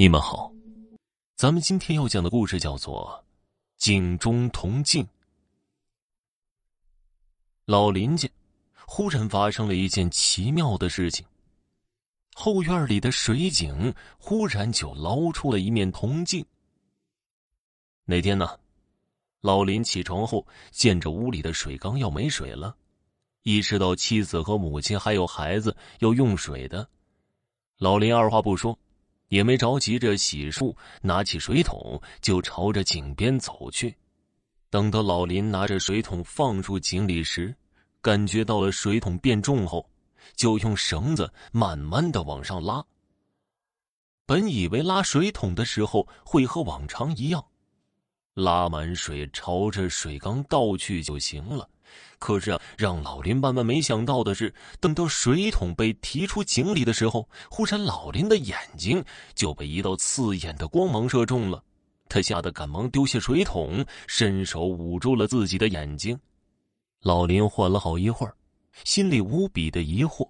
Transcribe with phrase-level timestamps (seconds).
[0.00, 0.50] 你们好，
[1.36, 3.22] 咱们今天要讲的故事叫做
[3.76, 5.04] 《井中铜镜》。
[7.66, 8.26] 老林家
[8.86, 11.26] 忽然发生了一件奇妙的事情，
[12.32, 16.42] 后院里的水井忽然就捞出了一面铜镜。
[18.06, 18.58] 那天呢，
[19.42, 22.74] 老林起床后见着屋里的水缸要没水了，
[23.42, 26.88] 意识到妻子和母亲还有孩子要用水的，
[27.76, 28.78] 老林二话不说。
[29.30, 33.96] 也没着急着洗漱，拿起水桶就朝着井边走去。
[34.68, 37.54] 等到老林拿着水桶放入井里时，
[38.00, 39.88] 感觉到了水桶变重后，
[40.34, 42.84] 就用绳子慢慢的往上拉。
[44.26, 47.44] 本以为拉水桶的时候会和往常一样，
[48.34, 51.68] 拉满水朝着水缸倒去就行了。
[52.18, 59.04] 可是啊，让老林万万没想到的是，等到水桶被提出井里的时候，忽然老林的眼睛
[59.34, 61.62] 就被一道刺眼的光芒射中了。
[62.08, 66.18] 他吓得赶忙丢下水桶，伸手捂住了自己的眼睛。
[67.02, 68.34] 老林缓了好一会儿，
[68.84, 70.28] 心里无比的疑惑：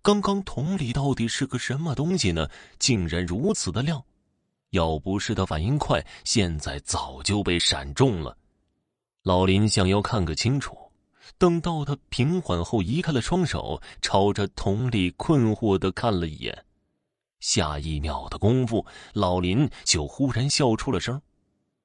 [0.00, 2.48] 刚刚桶里到底是个什么东西呢？
[2.78, 4.02] 竟然如此的亮！
[4.70, 8.36] 要不是他反应快，现在早就被闪中了。
[9.22, 10.74] 老林想要看个清楚，
[11.36, 16.64] 等到他平缓后，移开了双手，朝着桶里困惑的看了一眼。
[17.38, 21.20] 下一秒的功夫，老林就忽然笑出了声。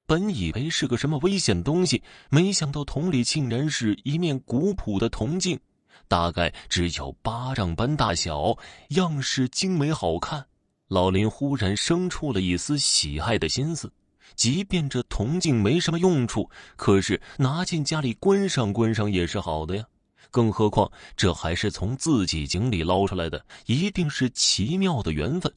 [0.05, 5.59] 本以为是个什么危险东西，没想到桶里竟然是一面古朴的铜镜，
[6.07, 8.57] 大概只有巴掌般大小，
[8.89, 10.45] 样式精美好看。
[10.87, 13.91] 老林忽然生出了一丝喜爱的心思。
[14.35, 19.85] 即便这铜镜没什么用处，可是拿进家里观赏观赏也是好的呀。
[20.31, 25.53] 更何况这还是从自己井里捞出来的，一定是奇妙的缘分。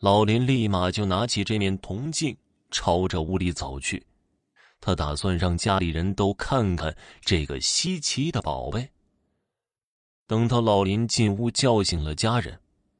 [0.00, 2.36] 老林立马就拿起这面铜镜，
[2.70, 4.04] 朝着屋里走去。
[4.80, 8.88] 他打算让家里人都看看这个稀奇的宝贝。
[10.26, 12.58] 等到老林进屋叫醒了家人，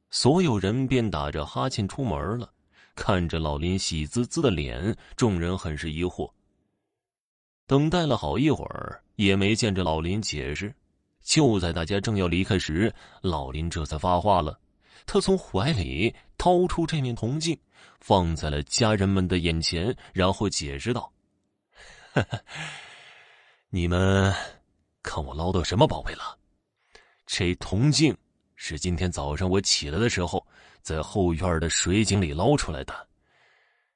[0.09, 2.51] 所有人便打着哈欠出门了。
[2.97, 6.29] 看着老林喜滋滋的脸，众人很是疑惑。
[7.67, 10.73] 等待了好一会儿，也没见着老林解释。
[11.21, 12.91] 就在大家正要离开时，
[13.21, 14.59] 老林这才发话了。
[15.05, 17.57] 他从怀里掏出这面铜镜，
[17.99, 21.13] 放在了家人们的眼前，然后解释道
[23.69, 24.33] ：“你们
[25.03, 26.37] 看我捞到什么宝贝了？
[27.27, 28.17] 这铜镜
[28.57, 30.45] 是今天早上我起来的时候。”
[30.87, 33.07] 在后院的水井里捞出来的，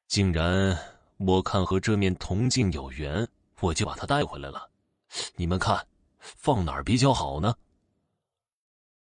[0.10, 0.78] 竟然
[1.16, 3.26] 我看和这面铜镜有缘，
[3.62, 4.70] 我就把它带回来了。
[5.38, 5.88] 你们看，
[6.20, 7.56] 放哪儿比较好呢？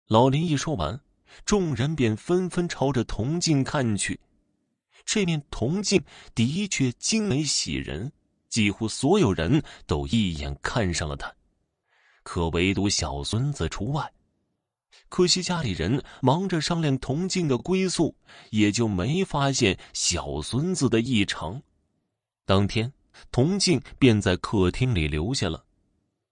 [0.06, 0.98] 老林一说完，
[1.44, 4.18] 众人便纷纷朝着铜镜看去。
[5.04, 6.02] 这面铜镜
[6.34, 8.10] 的确精美喜人，
[8.48, 11.30] 几乎所有人都一眼看上了它，
[12.22, 14.10] 可唯独小孙子除外。
[15.08, 18.14] 可惜家里人忙着商量铜镜的归宿，
[18.50, 21.62] 也就没发现小孙子的异常。
[22.44, 22.92] 当天，
[23.30, 25.64] 铜镜便在客厅里留下了。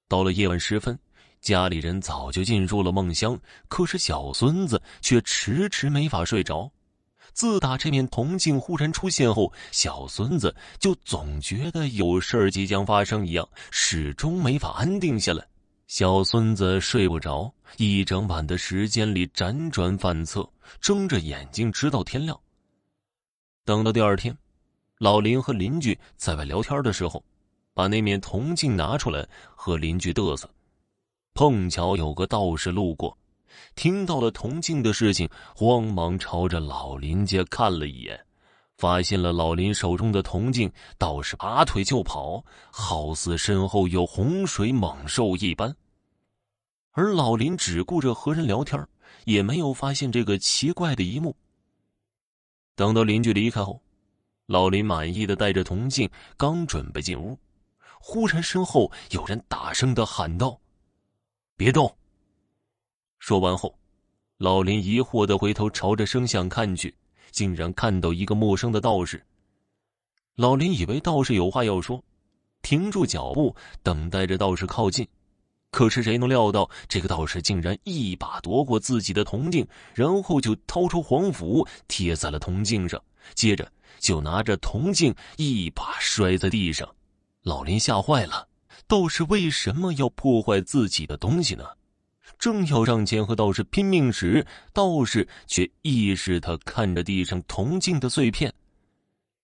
[0.09, 0.99] 到了夜晚时分，
[1.41, 6.71] 家里人早就进入了梦乡，可是小孙子却迟迟没法睡着。
[7.33, 15.47] 自打这面铜镜忽然出现后，小孙子就总觉得有事儿即将发生一样，始终没法安定下来。
[15.95, 20.49] 小孙子睡不着，一整晚的时间里辗转反侧，
[20.81, 22.41] 睁着眼睛直到天亮。
[23.67, 24.35] 等到第二天，
[24.97, 27.23] 老林和邻居在外聊天的时候，
[27.75, 30.49] 把那面铜镜拿出来和邻居嘚瑟。
[31.35, 33.15] 碰巧有个道士路过，
[33.75, 38.19] 听到了铜镜的事情，慌忙朝着老林家看了一眼。
[38.79, 45.77] 发现了老林手中的铜镜，道士拔腿就跑，好似身后有洪水猛兽一般。
[46.93, 48.87] 而老林只顾着和人聊天，
[49.25, 51.37] 也没有发现这个奇怪的一幕。
[52.75, 53.83] 等到邻居离开后，
[54.47, 57.39] 老林满意的带着铜镜，刚准备进屋，
[58.00, 60.59] 忽然身后有人大声的喊道
[61.56, 61.97] ：“别动！”
[63.21, 63.79] 说完后，
[64.38, 66.95] 老林疑惑的回头朝着声响看去。
[67.31, 69.25] 竟然看到一个陌生的道士。
[70.35, 72.05] 老林以为道士有话要说，
[72.61, 75.09] 停住脚步，等待着道士靠近。
[75.73, 83.03] 可是谁能料到，这个道士竟然一把夺过自己的铜镜，然后就掏出黄符贴在了铜镜上，
[83.35, 86.87] 接着就拿着铜镜一把摔在地上。
[87.43, 88.47] 老林吓坏了，
[88.87, 91.65] 道士为什么要破坏自己的东西呢？
[92.39, 98.53] 正要上前和道士拼命时，道士却意识他看着地上铜镜的碎片。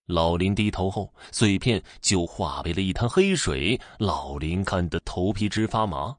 [0.09, 3.79] 老林低头后，碎片就化为了一滩黑水。
[3.99, 6.17] 老林看得头皮直发麻，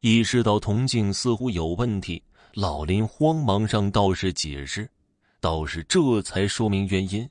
[0.00, 2.22] 意识到铜镜似乎有问题。
[2.52, 4.90] 老林慌忙向道士解释，
[5.40, 7.26] 道士这才说明原因。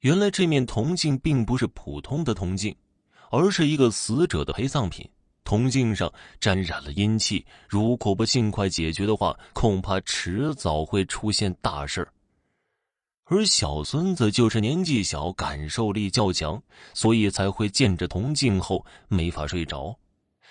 [0.00, 2.76] 原来这面铜镜并不是普通的铜镜，
[3.30, 5.08] 而是一个死者的陪葬品。
[5.44, 12.06] 铜镜上沾染了阴气，如果不尽快解决的话，恐怕迟早会出现大事
[13.24, 16.62] 而小孙子就是年纪小，感受力较强，
[16.92, 19.98] 所以才会见着铜镜后没法睡着。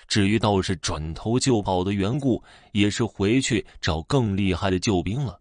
[0.08, 5.40] 至于道士转头就跑的缘故，也是回去找更厉害的救兵了。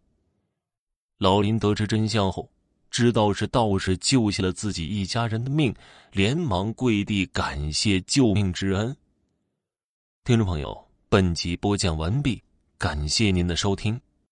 [1.19, 2.51] 老林得知真相后，
[2.91, 5.75] 知道是道士救下了自己一家人的命，
[6.13, 8.95] 连忙跪地感谢救命之恩。
[10.25, 12.43] 听众朋友，本集播讲完毕，
[12.77, 13.99] 感谢您的收听。